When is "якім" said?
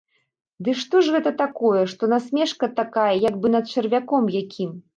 4.41-4.77